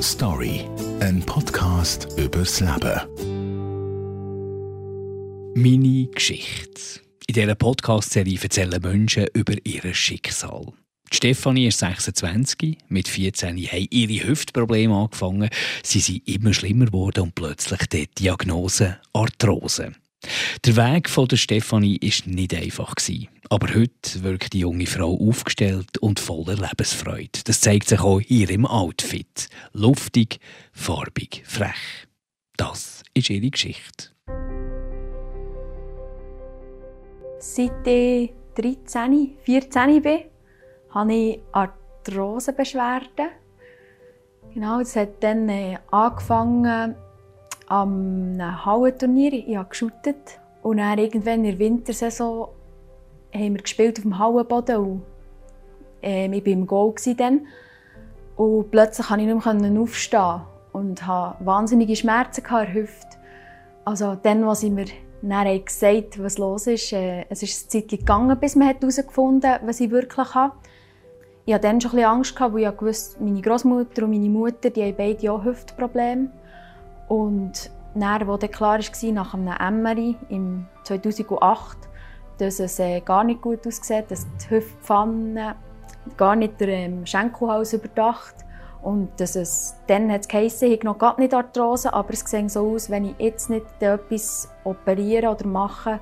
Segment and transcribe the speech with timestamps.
[0.00, 0.64] Story,
[1.00, 3.00] ein Podcast übers Leben.
[5.54, 7.00] Meine Geschichte.
[7.26, 10.72] In dieser Podcast-Serie erzählen Menschen über ihr Schicksal.
[11.10, 12.78] Stefanie ist 26.
[12.88, 15.48] Mit 14 haben ihre Hüftprobleme angefangen.
[15.82, 19.92] Sie sind immer schlimmer geworden und plötzlich die Diagnose Arthrose.
[20.64, 22.94] Der Weg von der Stefanie war nicht einfach.
[23.50, 27.40] Aber heute wirkt die junge Frau aufgestellt und voller Lebensfreude.
[27.44, 29.48] Das zeigt sich auch hier im Outfit.
[29.72, 30.38] Luftig,
[30.72, 32.06] farbig, frech.
[32.56, 34.08] Das ist ihre Geschichte.
[37.38, 40.18] Seit ich 13, 14 bin,
[40.90, 43.28] habe ich Arthrosebeschwerden.
[44.52, 46.96] Genau, das hat dann äh, angefangen
[47.68, 49.32] am Hallenturnier.
[49.32, 50.40] Ich habe geshootet.
[50.62, 52.48] Und dann irgendwann in der Wintersaison
[53.32, 54.76] haben wir gespielt auf dem Hallenboden.
[54.76, 55.02] Und,
[56.02, 57.46] äh, ich war im Goal dann.
[58.36, 60.40] Und plötzlich konnte ich nicht mehr aufstehen
[60.72, 63.16] und hatte wahnsinnige Schmerzen in der Hüfte.
[63.84, 64.86] Also dann, als ich mir
[65.22, 69.66] dann gesagt was los ist, äh, es ist eine Zeit gegangen, bis man herausgefunden hat,
[69.66, 70.54] was ich wirklich habe.
[71.46, 74.70] Ich hatte dann schon ein bisschen Angst, weil ich wusste, meine Großmutter und meine Mutter
[74.70, 76.30] die haben beide auch Hüftprobleme.
[77.08, 81.78] Und dann, als dann klar war, nach einem MRI im 2008,
[82.38, 85.56] dass es äh, gar nicht gut aussieht, dass die Hüftpfanne
[86.16, 88.34] gar nicht den ähm, Schenkelhals überdacht.
[88.82, 92.20] Und dass es dann hat es geheißen, ich habe noch gar nicht Arthrose, aber es
[92.20, 95.98] sieht so aus, wenn ich jetzt nicht etwas operiere oder mache,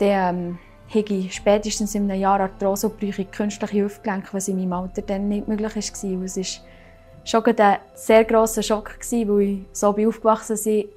[0.00, 4.56] dann ähm, habe ich spätestens in einem Jahr Arthrose und brauche künstliche Hüftgelenke, was in
[4.56, 6.32] meinem Alter dann nicht möglich war
[7.24, 10.88] schon ein sehr grosser Schock, weil ich so aufgewachsen bin,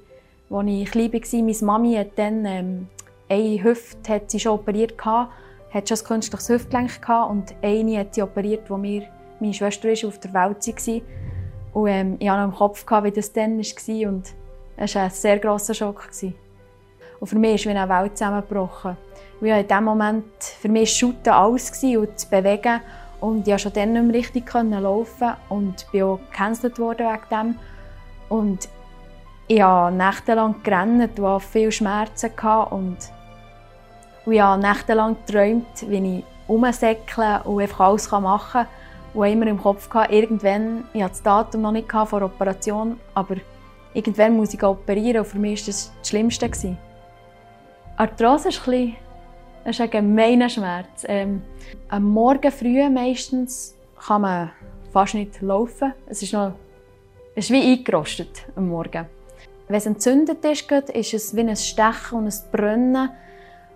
[0.50, 1.42] als ich klein war.
[1.42, 2.88] Meine Mami hat dann ähm,
[3.28, 5.32] eine Hüfte hat sie schon operiert, gehabt,
[5.72, 9.02] hat schon ein künstliches Hüftgelenk gehabt, und eine hat sie operiert, mir
[9.40, 11.02] meine Schwester ist auf der Welt war.
[11.72, 14.08] Und ähm, ich hatte noch im Kopf, gehabt, wie das dann war.
[14.08, 14.34] Und
[14.76, 16.08] es war ein sehr grosser Schock.
[17.20, 18.96] Und für mich ist wie eine Welt zusammengebrochen.
[19.40, 22.80] Weil in diesem Moment, für mich war Shooten alles und zu bewegen.
[23.20, 27.28] Und ich konnte schon dann nicht mehr richtig laufen und bin auch gecancelt worden wegen
[27.30, 27.58] dem.
[28.28, 28.68] Und
[29.48, 32.32] ich habe nächtelang gerannt hatte viele Schmerzen.
[32.70, 32.98] Und
[34.26, 38.66] ich habe nächtelang geträumt, wie ich rumsäckle und einfach alles machen kann.
[39.14, 43.00] Und immer im Kopf gehabt, irgendwann, ich hatte das Datum noch nicht vor der Operation,
[43.14, 43.36] aber
[43.94, 46.76] irgendwann muss ich operieren und für mich war das das Schlimmste.
[47.96, 48.96] Arthrose ist ein, bisschen,
[49.70, 51.04] ist ein gemeiner Schmerz.
[51.08, 51.42] Ähm,
[51.88, 54.52] am Morgen früh meistens kann man
[54.92, 55.92] fast nicht laufen.
[56.06, 56.52] Es ist, noch,
[57.34, 59.06] es ist wie eingerostet am Morgen.
[59.68, 63.10] Wenn es entzündet ist, ist es wie ein Stechen und ein Brennen.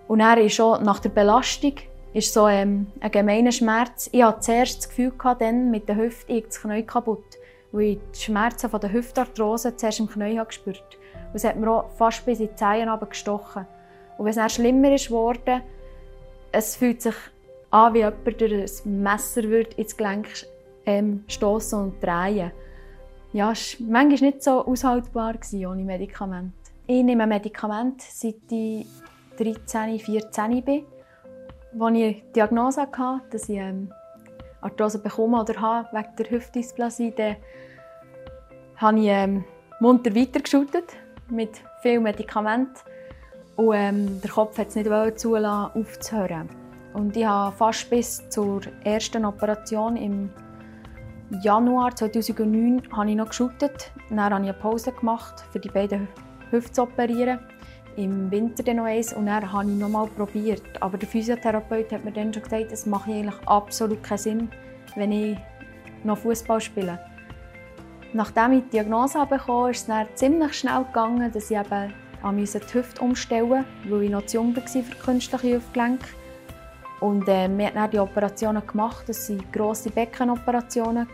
[0.07, 1.73] Und dann ist schon nach der Belastung
[2.13, 4.09] ist so ähm, ein gemeiner Schmerz.
[4.11, 7.37] Ich hatte zuerst das Gefühl, gehabt, dann mit der Hüfte ich das Knie kaputt,
[7.71, 10.97] weil ich die Schmerzen von der Hüftarthrose zuerst im Knie habe gespürt
[11.29, 13.65] Und es hat mir auch fast bis in die Zehen gestochen.
[14.17, 15.09] Und wenn es dann schlimmer ist
[16.51, 17.15] es fühlt sich
[17.69, 20.27] an, wie jemand durch ein Messer wird ins Gelenk
[20.85, 22.51] ähm, stoßen und drehen.
[23.33, 26.53] Ja, es war manchmal nicht so aushaltbar ohne Medikamente.
[26.87, 28.85] Ich nehme Medikamente, seit ich
[29.37, 30.83] 13, 14 bin.
[31.79, 33.93] Als ich die Diagnose hatte, dass ich ähm,
[34.59, 37.37] Arthrose bekomme oder habe wegen der Hüftdysplasie, dann
[38.75, 39.45] habe ich ähm,
[39.79, 40.91] munter weitergeschüttet
[41.29, 41.51] mit
[41.81, 42.75] vielen Medikamenten.
[43.55, 46.49] Und ähm, der Kopf hat es nicht zulassen, aufzuhören.
[46.93, 50.29] Und ich habe fast bis zur ersten Operation im
[51.41, 53.91] Januar 2009 habe ich noch geschüttet.
[54.09, 56.07] Dann habe ich eine Pause gemacht, für die beiden
[56.49, 57.39] Hüfte zu operieren
[57.97, 60.63] im Winter dann noch eins und dann habe ich noch mal probiert.
[60.81, 64.49] Aber der Physiotherapeut hat mir dann schon gesagt, es macht eigentlich absolut keinen Sinn,
[64.95, 65.37] wenn ich
[66.03, 66.99] noch Fußball spiele.
[68.13, 72.73] Nachdem ich die Diagnose bekam, ist es dann ziemlich schnell gegangen, dass ich eben die
[72.73, 76.07] Hüfte umstellen weil ich noch zu jung war für künstliche Hüftgelenke.
[76.99, 79.05] Und äh, wir haben dann die Operationen gemacht.
[79.07, 81.07] Das waren grosse Beckenoperationen,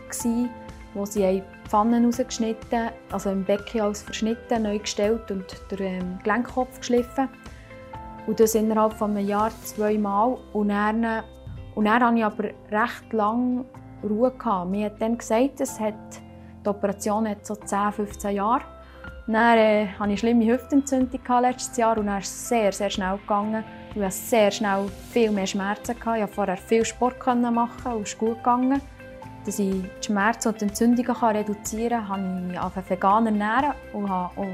[0.92, 6.78] wo sie Pfannen rausgeschnitten, also im Becken alles verschnitten, neu gestellt und den ähm, Gelenkkopf
[6.78, 7.28] geschliffen.
[8.26, 10.38] Und das innerhalb von einem Jahr zweimal.
[10.52, 11.24] Und dann,
[11.74, 13.64] und dann hatte ich aber recht lange
[14.02, 14.30] Ruhe.
[14.30, 14.70] Gehabt.
[14.70, 15.94] Mir hat dann gesagt, es hat,
[16.64, 18.62] die Operation hat so 10, 15 Jahre.
[19.28, 23.62] Dann äh, hatte ich schlimme Hüftentzündung letztes Jahr und dann ist sehr, sehr schnell gegangen.
[23.94, 25.92] Ich hatte sehr schnell viel mehr Schmerzen.
[25.92, 28.82] Ich konnte vorher viel Sport machen und es ist gut gegangen
[29.48, 33.72] dass ich die Schmerzen und die Entzündungen reduzieren kann, habe ich mich auf vegan ernähren
[33.94, 34.46] und habe auch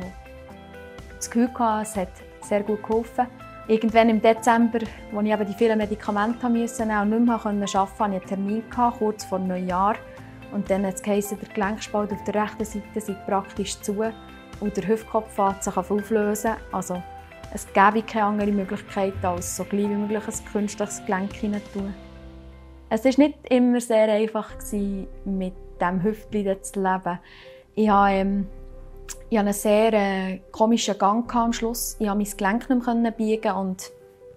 [1.16, 2.08] das Gefühl gehabt, es hat
[2.42, 3.26] sehr gut geholfen.
[3.66, 4.80] Irgendwann im Dezember,
[5.16, 8.62] als ich die vielen Medikamente musste und nicht mehr arbeiten konnte, hatte ich einen Termin,
[8.70, 9.96] kurz vor Neujahr.
[10.52, 13.96] Und dann hat es geheißen, der Gelenkspalt auf der rechten Seite sei praktisch zu
[14.64, 16.54] und der Hüftkopf sich auflösen.
[16.72, 17.02] Also
[17.52, 21.94] es gäbe keine andere Möglichkeit, als so gleich wie möglich ein künstliches Gelenk hineinzutun.
[22.90, 24.50] Es war nicht immer sehr einfach,
[25.24, 27.18] mit diesem Hüftchen zu leben.
[27.74, 28.46] Ich hatte, ähm,
[29.30, 31.96] ich einen sehr äh, komischen Gang am Schluss.
[31.98, 33.90] Ich konnte mein Gelenk nicht mehr biegen und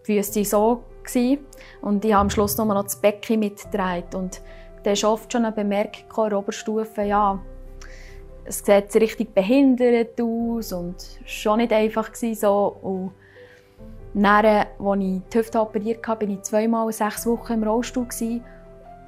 [0.07, 0.83] die Füße so.
[1.03, 1.39] Gewesen.
[1.81, 4.13] Und ich habe am Schluss nur noch das Becken mitgedreht.
[4.13, 4.41] Und
[4.83, 7.39] da ist oft schon eine Bemerkung in der Oberstufe, ja,
[8.47, 10.95] es sieht richtig behindert aus und
[11.25, 12.77] schon nicht einfach so.
[12.81, 13.11] Und
[14.13, 18.07] dann, als ich die Hüfte operiert habe, war ich zweimal sechs Wochen im Rollstuhl.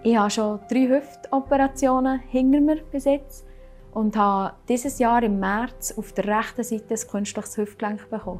[0.03, 3.45] Ich habe schon drei Hüftoperationen hinter mir bis jetzt
[3.93, 8.39] und habe dieses Jahr im März auf der rechten Seite ein künstliches Hüftgelenk bekommen.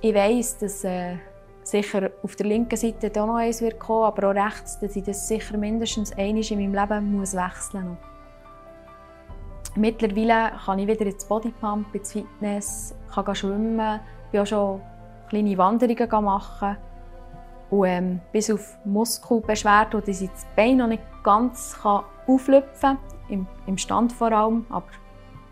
[0.00, 1.16] Ich weiss, dass äh,
[1.62, 5.04] sicher auf der linken Seite auch noch eins wird kommen, aber auch rechts, dass ich
[5.04, 8.11] das sicher mindestens einmal in meinem Leben muss wechseln muss.
[9.74, 14.80] Mittlerweile kann ich wieder ins Bodypump, ins Fitness, kann schwimmen, bin auch schon
[15.30, 16.76] kleine Wanderungen machen.
[17.70, 22.98] Und ähm, bis auf Muskelbeschwerden, dass ich das Bein noch nicht ganz kann auflüpfen kann,
[23.30, 24.86] im, im Stand vor allem, aber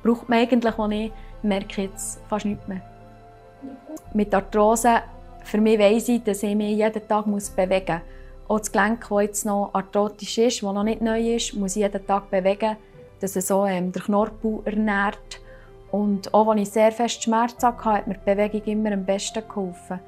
[0.02, 2.82] braucht man eigentlich auch nicht, merke ich jetzt fast nichts mehr.
[4.12, 5.00] Mit Arthrose,
[5.44, 8.49] für mich weiss ich, dass ich mich jeden Tag bewegen muss.
[8.49, 11.82] Auch das Gelenk, das jetzt noch arthrotisch ist, das noch nicht neu ist, muss ich
[11.82, 12.76] jeden Tag bewegen
[13.20, 15.40] dass er so ähm, der Knorpel ernährt.
[15.90, 19.43] Und auch als ich sehr fest Schmerzen hatte, hat mir die Bewegung immer am besten
[19.46, 20.00] geholfen.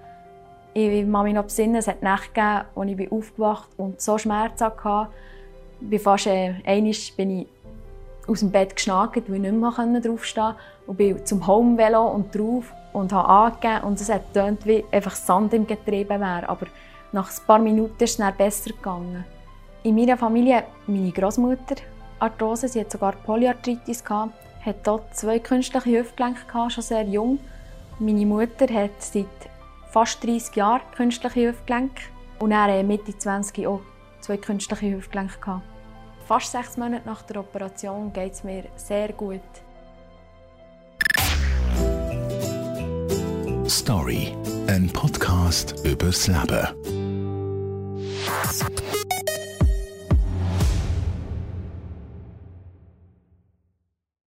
[0.74, 4.16] Ich kann mich noch besinnen, es hat Nächte gegeben, als ich aufgewacht bin und so
[4.16, 5.08] Schmerzen hatte.
[5.80, 7.46] Bin fast, äh, einmal bin ich
[8.26, 10.60] aus dem Bett geschnagt, weil ich nicht mehr draufstehen konnte.
[10.86, 13.84] Und bin zum Home-Velo und drauf und habe angegeben.
[13.84, 16.48] Und es hat getönt, wie einfach Sand im Getriebe wäre.
[16.48, 16.66] Aber
[17.12, 19.24] nach ein paar Minuten ist es dann besser gegangen.
[19.82, 21.76] In meiner Familie meine Großmutter,
[22.22, 24.32] Arthrose, sie hat sogar Polyarthritis gehabt,
[24.64, 27.40] hat dort zwei künstliche Hüftgelenke gehabt, schon sehr jung.
[27.98, 29.26] Meine Mutter hat seit
[29.90, 32.02] fast 30 Jahren künstliche Hüftgelenke
[32.38, 33.80] und dann Mitte 20 auch
[34.20, 35.64] zwei künstliche Hüftgelenke gehabt.
[36.26, 39.40] Fast sechs Monate nach der Operation geht es mir sehr gut.
[43.68, 44.32] Story,
[44.68, 46.81] ein Podcast übers Leben.